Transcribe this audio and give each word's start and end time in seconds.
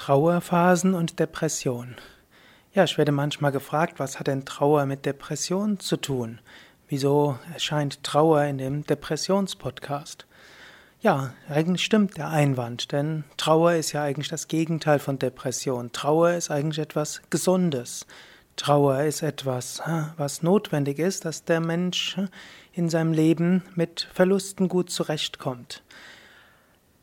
Trauerphasen 0.00 0.94
und 0.94 1.18
Depression. 1.18 1.94
Ja, 2.72 2.84
ich 2.84 2.96
werde 2.96 3.12
manchmal 3.12 3.52
gefragt, 3.52 3.98
was 3.98 4.18
hat 4.18 4.28
denn 4.28 4.46
Trauer 4.46 4.86
mit 4.86 5.04
Depression 5.04 5.78
zu 5.78 5.98
tun? 5.98 6.38
Wieso 6.88 7.38
erscheint 7.52 8.02
Trauer 8.02 8.44
in 8.44 8.56
dem 8.56 8.86
Depressionspodcast? 8.86 10.24
Ja, 11.02 11.34
eigentlich 11.50 11.84
stimmt 11.84 12.16
der 12.16 12.30
Einwand, 12.30 12.92
denn 12.92 13.24
Trauer 13.36 13.74
ist 13.74 13.92
ja 13.92 14.02
eigentlich 14.02 14.28
das 14.28 14.48
Gegenteil 14.48 15.00
von 15.00 15.18
Depression. 15.18 15.92
Trauer 15.92 16.30
ist 16.30 16.50
eigentlich 16.50 16.78
etwas 16.78 17.20
Gesundes. 17.28 18.06
Trauer 18.56 19.02
ist 19.02 19.20
etwas, 19.20 19.82
was 20.16 20.42
notwendig 20.42 20.98
ist, 20.98 21.26
dass 21.26 21.44
der 21.44 21.60
Mensch 21.60 22.16
in 22.72 22.88
seinem 22.88 23.12
Leben 23.12 23.64
mit 23.74 24.08
Verlusten 24.14 24.68
gut 24.68 24.90
zurechtkommt. 24.90 25.82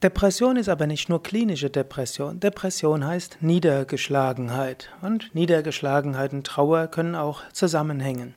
Depression 0.00 0.56
ist 0.56 0.68
aber 0.68 0.86
nicht 0.86 1.08
nur 1.08 1.24
klinische 1.24 1.70
Depression. 1.70 2.38
Depression 2.38 3.04
heißt 3.04 3.38
Niedergeschlagenheit. 3.40 4.90
Und 5.02 5.34
Niedergeschlagenheit 5.34 6.32
und 6.32 6.46
Trauer 6.46 6.86
können 6.86 7.16
auch 7.16 7.42
zusammenhängen. 7.52 8.36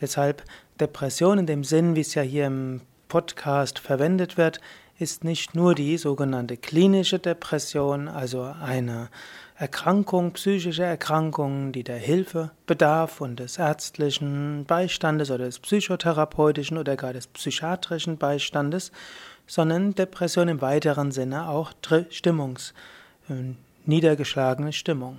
Deshalb 0.00 0.42
Depression 0.80 1.36
in 1.36 1.46
dem 1.46 1.62
Sinn, 1.62 1.94
wie 1.94 2.00
es 2.00 2.14
ja 2.14 2.22
hier 2.22 2.46
im 2.46 2.80
Podcast 3.08 3.80
verwendet 3.80 4.38
wird, 4.38 4.62
ist 4.98 5.24
nicht 5.24 5.54
nur 5.54 5.74
die 5.74 5.98
sogenannte 5.98 6.56
klinische 6.56 7.18
Depression, 7.18 8.08
also 8.08 8.42
eine 8.42 9.10
Erkrankung, 9.56 10.32
psychische 10.32 10.84
Erkrankung, 10.84 11.72
die 11.72 11.84
der 11.84 11.98
Hilfe 11.98 12.50
bedarf 12.66 13.20
und 13.20 13.40
des 13.40 13.58
ärztlichen 13.58 14.64
Beistandes 14.64 15.30
oder 15.30 15.44
des 15.44 15.58
psychotherapeutischen 15.58 16.78
oder 16.78 16.96
gar 16.96 17.12
des 17.12 17.26
psychiatrischen 17.26 18.16
Beistandes, 18.16 18.90
sondern 19.46 19.94
Depression 19.94 20.48
im 20.48 20.60
weiteren 20.60 21.12
Sinne 21.12 21.48
auch 21.48 21.72
Stimmungs, 22.10 22.74
äh, 23.28 23.54
niedergeschlagene 23.86 24.72
Stimmung. 24.72 25.18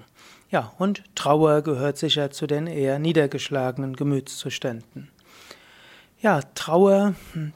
Ja, 0.49 0.71
und 0.77 1.03
Trauer 1.15 1.61
gehört 1.61 1.97
sicher 1.97 2.31
zu 2.31 2.47
den 2.47 2.67
eher 2.67 2.99
niedergeschlagenen 2.99 3.95
Gemütszuständen. 3.95 5.09
Ja, 6.21 6.41
Trauer 6.55 7.15
hm, 7.33 7.53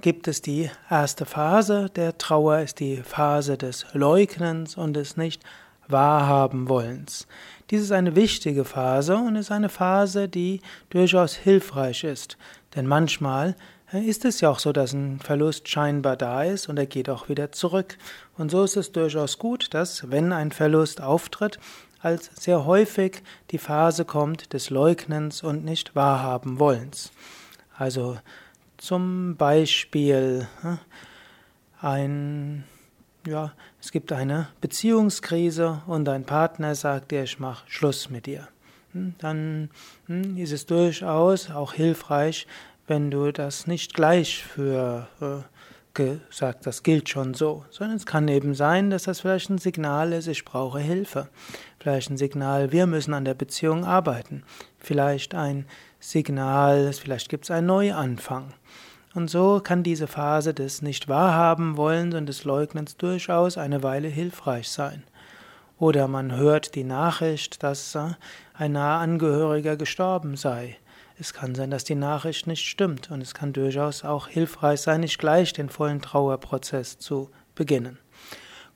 gibt 0.00 0.28
es 0.28 0.42
die 0.42 0.70
erste 0.90 1.26
Phase 1.26 1.90
der 1.94 2.18
Trauer, 2.18 2.60
ist 2.60 2.80
die 2.80 2.98
Phase 2.98 3.58
des 3.58 3.86
Leugnens 3.92 4.76
und 4.76 4.94
des 4.94 5.16
nicht 5.16 5.42
wahrhaben 5.88 6.68
wollens. 6.68 7.26
Dies 7.70 7.82
ist 7.82 7.92
eine 7.92 8.16
wichtige 8.16 8.64
Phase 8.64 9.16
und 9.16 9.36
ist 9.36 9.50
eine 9.50 9.68
Phase, 9.68 10.28
die 10.28 10.60
durchaus 10.90 11.34
hilfreich 11.34 12.04
ist, 12.04 12.36
denn 12.74 12.86
manchmal 12.86 13.56
ist 13.92 14.24
es 14.24 14.40
ja 14.40 14.50
auch 14.50 14.58
so, 14.58 14.72
dass 14.72 14.92
ein 14.92 15.18
Verlust 15.20 15.68
scheinbar 15.68 16.16
da 16.16 16.42
ist 16.42 16.68
und 16.68 16.76
er 16.76 16.86
geht 16.86 17.08
auch 17.08 17.28
wieder 17.28 17.52
zurück. 17.52 17.96
Und 18.36 18.50
so 18.50 18.62
ist 18.62 18.76
es 18.76 18.92
durchaus 18.92 19.38
gut, 19.38 19.72
dass, 19.72 20.10
wenn 20.10 20.32
ein 20.32 20.52
Verlust 20.52 21.00
auftritt, 21.00 21.58
als 22.00 22.30
sehr 22.38 22.64
häufig 22.66 23.22
die 23.50 23.58
Phase 23.58 24.04
kommt 24.04 24.52
des 24.52 24.70
Leugnens 24.70 25.42
und 25.42 25.64
nicht 25.64 25.96
wahrhaben 25.96 26.58
wollens. 26.58 27.10
Also 27.76 28.18
zum 28.76 29.36
Beispiel 29.36 30.46
ein, 31.80 32.64
ja, 33.26 33.52
es 33.80 33.90
gibt 33.90 34.12
eine 34.12 34.48
Beziehungskrise 34.60 35.82
und 35.86 36.04
dein 36.04 36.24
Partner 36.24 36.74
sagt 36.74 37.10
dir, 37.10 37.24
ich 37.24 37.38
mache 37.38 37.64
Schluss 37.68 38.10
mit 38.10 38.26
dir. 38.26 38.48
Hm, 38.98 39.14
dann 39.18 39.70
hm, 40.06 40.36
ist 40.36 40.52
es 40.52 40.66
durchaus 40.66 41.50
auch 41.50 41.72
hilfreich, 41.72 42.46
wenn 42.86 43.10
du 43.10 43.32
das 43.32 43.66
nicht 43.66 43.94
gleich 43.94 44.42
für 44.42 45.08
äh, 45.20 45.42
gesagt, 45.94 46.66
das 46.66 46.82
gilt 46.82 47.08
schon 47.08 47.34
so, 47.34 47.64
sondern 47.70 47.96
es 47.96 48.06
kann 48.06 48.28
eben 48.28 48.54
sein, 48.54 48.90
dass 48.90 49.04
das 49.04 49.20
vielleicht 49.20 49.50
ein 49.50 49.58
Signal 49.58 50.12
ist, 50.12 50.26
ich 50.26 50.44
brauche 50.44 50.78
Hilfe. 50.78 51.28
Vielleicht 51.80 52.10
ein 52.10 52.16
Signal, 52.16 52.72
wir 52.72 52.86
müssen 52.86 53.14
an 53.14 53.24
der 53.24 53.34
Beziehung 53.34 53.84
arbeiten. 53.84 54.42
Vielleicht 54.78 55.34
ein 55.34 55.66
Signal, 56.00 56.92
vielleicht 56.92 57.28
gibt 57.28 57.44
es 57.44 57.50
einen 57.50 57.66
Neuanfang. 57.66 58.54
Und 59.14 59.28
so 59.28 59.60
kann 59.62 59.82
diese 59.82 60.06
Phase 60.06 60.54
des 60.54 60.82
nicht 60.82 61.08
wahrhaben 61.08 61.76
wollens 61.76 62.14
und 62.14 62.26
des 62.26 62.44
Leugnens 62.44 62.96
durchaus 62.96 63.58
eine 63.58 63.82
Weile 63.82 64.08
hilfreich 64.08 64.68
sein. 64.68 65.02
Oder 65.78 66.08
man 66.08 66.34
hört 66.34 66.74
die 66.74 66.84
Nachricht, 66.84 67.62
dass 67.62 67.94
äh, 67.94 68.10
ein 68.54 68.72
naher 68.72 69.00
Angehöriger 69.00 69.76
gestorben 69.76 70.36
sei. 70.36 70.76
Es 71.20 71.32
kann 71.32 71.54
sein, 71.54 71.70
dass 71.70 71.84
die 71.84 71.94
Nachricht 71.94 72.46
nicht 72.46 72.64
stimmt 72.64 73.10
und 73.10 73.20
es 73.20 73.34
kann 73.34 73.52
durchaus 73.52 74.04
auch 74.04 74.28
hilfreich 74.28 74.80
sein, 74.80 75.00
nicht 75.00 75.18
gleich 75.18 75.52
den 75.52 75.68
vollen 75.68 76.00
Trauerprozess 76.00 76.98
zu 76.98 77.30
beginnen. 77.54 77.98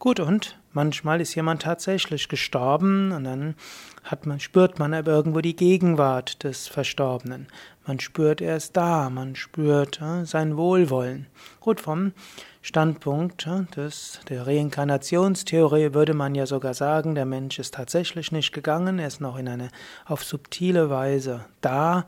Gut, 0.02 0.18
und 0.18 0.58
manchmal 0.72 1.20
ist 1.20 1.36
jemand 1.36 1.62
tatsächlich 1.62 2.28
gestorben 2.28 3.12
und 3.12 3.22
dann 3.22 3.54
hat 4.02 4.26
man, 4.26 4.40
spürt 4.40 4.80
man 4.80 4.94
aber 4.94 5.12
irgendwo 5.12 5.40
die 5.40 5.54
Gegenwart 5.54 6.42
des 6.42 6.66
Verstorbenen. 6.66 7.46
Man 7.86 8.00
spürt, 8.00 8.40
er 8.40 8.56
ist 8.56 8.76
da, 8.76 9.10
man 9.10 9.36
spürt 9.36 10.02
äh, 10.02 10.24
sein 10.24 10.56
Wohlwollen. 10.56 11.28
Gut, 11.60 11.80
vom 11.80 12.14
Standpunkt 12.62 13.46
äh, 13.46 13.62
des, 13.76 14.18
der 14.28 14.44
Reinkarnationstheorie 14.44 15.94
würde 15.94 16.14
man 16.14 16.34
ja 16.34 16.46
sogar 16.46 16.74
sagen, 16.74 17.14
der 17.14 17.24
Mensch 17.24 17.60
ist 17.60 17.74
tatsächlich 17.74 18.32
nicht 18.32 18.50
gegangen, 18.50 18.98
er 18.98 19.06
ist 19.06 19.20
noch 19.20 19.38
in 19.38 19.46
eine 19.46 19.68
auf 20.04 20.24
subtile 20.24 20.90
Weise 20.90 21.44
da 21.60 22.06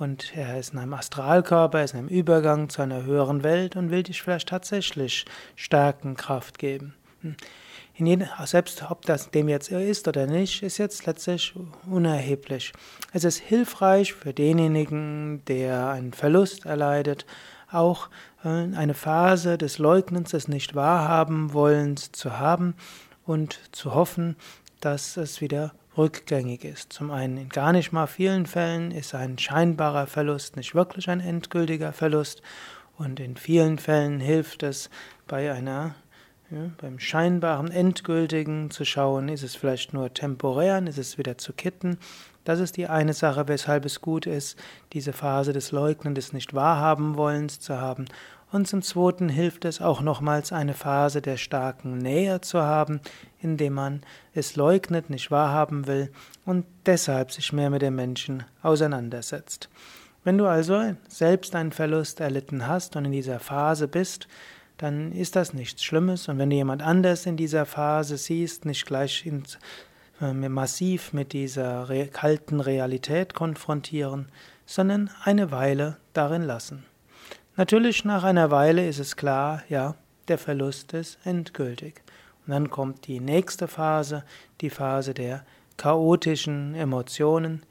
und 0.00 0.36
er 0.36 0.58
ist 0.58 0.72
in 0.72 0.80
einem 0.80 0.94
Astralkörper, 0.94 1.78
er 1.78 1.84
ist 1.84 1.94
in 1.94 2.00
einem 2.00 2.08
Übergang 2.08 2.70
zu 2.70 2.82
einer 2.82 3.04
höheren 3.04 3.44
Welt 3.44 3.76
und 3.76 3.92
will 3.92 4.02
dich 4.02 4.20
vielleicht 4.20 4.48
tatsächlich 4.48 5.26
stärken, 5.54 6.16
Kraft 6.16 6.58
geben. 6.58 6.96
Jedem, 7.94 8.28
selbst 8.44 8.90
ob 8.90 9.06
das 9.06 9.30
dem 9.30 9.48
jetzt 9.48 9.70
ist 9.70 10.06
oder 10.06 10.26
nicht, 10.26 10.62
ist 10.62 10.76
jetzt 10.76 11.06
letztlich 11.06 11.54
unerheblich. 11.90 12.72
Es 13.12 13.24
ist 13.24 13.38
hilfreich 13.38 14.12
für 14.12 14.34
denjenigen, 14.34 15.42
der 15.46 15.88
einen 15.88 16.12
Verlust 16.12 16.66
erleidet, 16.66 17.24
auch 17.70 18.10
äh, 18.44 18.48
eine 18.48 18.94
Phase 18.94 19.56
des 19.56 19.78
Leugnens, 19.78 20.30
des 20.30 20.46
Nicht-Wahrhaben-Wollens 20.46 22.12
zu 22.12 22.38
haben 22.38 22.74
und 23.24 23.58
zu 23.72 23.94
hoffen, 23.94 24.36
dass 24.80 25.16
es 25.16 25.40
wieder 25.40 25.72
rückgängig 25.96 26.64
ist. 26.64 26.92
Zum 26.92 27.10
einen 27.10 27.38
in 27.38 27.48
gar 27.48 27.72
nicht 27.72 27.92
mal 27.92 28.06
vielen 28.06 28.46
Fällen 28.46 28.90
ist 28.90 29.14
ein 29.14 29.38
scheinbarer 29.38 30.06
Verlust 30.06 30.56
nicht 30.56 30.74
wirklich 30.74 31.08
ein 31.08 31.20
endgültiger 31.20 31.92
Verlust 31.92 32.42
und 32.98 33.20
in 33.20 33.36
vielen 33.36 33.78
Fällen 33.78 34.20
hilft 34.20 34.62
es 34.62 34.90
bei 35.26 35.52
einer 35.52 35.94
ja, 36.50 36.70
beim 36.78 36.98
scheinbaren 36.98 37.70
Endgültigen 37.70 38.70
zu 38.70 38.84
schauen, 38.84 39.28
ist 39.28 39.42
es 39.42 39.56
vielleicht 39.56 39.92
nur 39.92 40.12
temporär, 40.14 40.82
ist 40.86 40.98
es 40.98 41.18
wieder 41.18 41.38
zu 41.38 41.52
kitten. 41.52 41.98
Das 42.44 42.60
ist 42.60 42.76
die 42.76 42.86
eine 42.86 43.12
Sache, 43.12 43.48
weshalb 43.48 43.84
es 43.84 44.00
gut 44.00 44.26
ist, 44.26 44.56
diese 44.92 45.12
Phase 45.12 45.52
des 45.52 45.72
Leugnen, 45.72 46.14
des 46.14 46.32
Nicht-Wahrhaben-Wollens 46.32 47.58
zu 47.58 47.80
haben. 47.80 48.04
Und 48.52 48.68
zum 48.68 48.82
Zweiten 48.82 49.28
hilft 49.28 49.64
es 49.64 49.80
auch 49.80 50.00
nochmals 50.00 50.52
eine 50.52 50.74
Phase 50.74 51.20
der 51.20 51.36
starken 51.36 51.98
Nähe 51.98 52.40
zu 52.40 52.62
haben, 52.62 53.00
indem 53.40 53.74
man 53.74 54.02
es 54.32 54.54
leugnet, 54.54 55.10
nicht 55.10 55.32
wahrhaben 55.32 55.88
will 55.88 56.12
und 56.44 56.64
deshalb 56.86 57.32
sich 57.32 57.52
mehr 57.52 57.70
mit 57.70 57.82
dem 57.82 57.96
Menschen 57.96 58.44
auseinandersetzt. 58.62 59.68
Wenn 60.22 60.38
du 60.38 60.46
also 60.46 60.94
selbst 61.08 61.56
einen 61.56 61.72
Verlust 61.72 62.20
erlitten 62.20 62.68
hast 62.68 62.94
und 62.94 63.04
in 63.04 63.12
dieser 63.12 63.40
Phase 63.40 63.88
bist, 63.88 64.28
dann 64.78 65.12
ist 65.12 65.36
das 65.36 65.54
nichts 65.54 65.82
Schlimmes. 65.82 66.28
Und 66.28 66.38
wenn 66.38 66.50
du 66.50 66.56
jemand 66.56 66.82
anders 66.82 67.26
in 67.26 67.36
dieser 67.36 67.66
Phase 67.66 68.16
siehst, 68.16 68.64
nicht 68.64 68.86
gleich 68.86 69.24
ins, 69.26 69.58
äh, 70.20 70.32
massiv 70.32 71.12
mit 71.12 71.32
dieser 71.32 71.88
re 71.88 72.08
kalten 72.08 72.60
Realität 72.60 73.34
konfrontieren, 73.34 74.28
sondern 74.64 75.10
eine 75.22 75.50
Weile 75.50 75.96
darin 76.12 76.42
lassen. 76.42 76.84
Natürlich 77.56 78.04
nach 78.04 78.24
einer 78.24 78.50
Weile 78.50 78.86
ist 78.86 78.98
es 78.98 79.16
klar, 79.16 79.62
ja, 79.68 79.94
der 80.28 80.38
Verlust 80.38 80.92
ist 80.92 81.18
endgültig. 81.24 82.02
Und 82.46 82.52
dann 82.52 82.70
kommt 82.70 83.06
die 83.06 83.20
nächste 83.20 83.68
Phase, 83.68 84.24
die 84.60 84.70
Phase 84.70 85.14
der 85.14 85.44
chaotischen 85.76 86.74
Emotionen, 86.74 87.62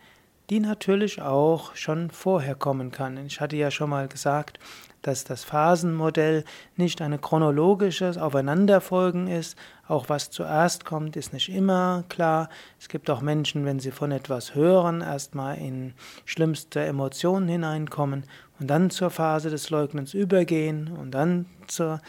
die 0.49 0.59
natürlich 0.59 1.21
auch 1.21 1.75
schon 1.75 2.11
vorher 2.11 2.55
kommen 2.55 2.91
kann. 2.91 3.17
Ich 3.25 3.41
hatte 3.41 3.55
ja 3.55 3.71
schon 3.71 3.89
mal 3.89 4.07
gesagt, 4.07 4.59
dass 5.01 5.23
das 5.23 5.43
Phasenmodell 5.43 6.43
nicht 6.77 7.01
eine 7.01 7.19
chronologisches 7.19 8.17
Aufeinanderfolgen 8.17 9.27
ist. 9.27 9.55
Auch 9.87 10.09
was 10.09 10.31
zuerst 10.31 10.83
kommt, 10.83 11.15
ist 11.15 11.31
nicht 11.31 11.49
immer 11.49 12.03
klar. 12.09 12.49
Es 12.79 12.89
gibt 12.89 13.09
auch 13.11 13.21
Menschen, 13.21 13.65
wenn 13.65 13.79
sie 13.79 13.91
von 13.91 14.11
etwas 14.11 14.55
hören, 14.55 15.01
erstmal 15.01 15.59
in 15.59 15.93
schlimmste 16.25 16.83
Emotionen 16.83 17.47
hineinkommen 17.47 18.23
und 18.59 18.67
dann 18.67 18.89
zur 18.89 19.11
Phase 19.11 19.51
des 19.51 19.69
Leugnens 19.69 20.15
übergehen 20.15 20.87
und 20.87 21.11
dann 21.11 21.45
zur 21.67 22.01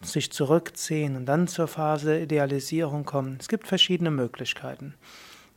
sich 0.00 0.30
zurückziehen 0.32 1.16
und 1.16 1.26
dann 1.26 1.48
zur 1.48 1.66
Phase 1.66 2.06
der 2.06 2.22
Idealisierung 2.22 3.04
kommen. 3.04 3.38
Es 3.40 3.48
gibt 3.48 3.66
verschiedene 3.66 4.10
Möglichkeiten. 4.10 4.94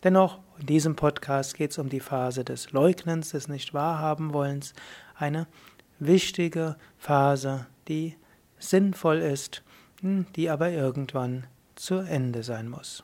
Dennoch, 0.04 0.40
in 0.60 0.68
diesem 0.68 0.96
Podcast 0.96 1.56
geht 1.56 1.72
es 1.72 1.78
um 1.78 1.90
die 1.90 2.00
Phase 2.00 2.44
des 2.44 2.72
Leugnens, 2.72 3.32
des 3.32 3.48
Nicht-Wahrhaben-Wollens, 3.48 4.74
eine 5.16 5.48
wichtige 6.00 6.76
Phase, 6.98 7.66
die 7.88 8.16
sinnvoll 8.60 9.18
ist, 9.18 9.64
hm, 10.02 10.28
die 10.36 10.50
aber 10.50 10.70
irgendwann 10.70 11.48
zu 11.76 11.96
Ende 11.96 12.44
sein 12.44 12.70
muss. 12.70 12.96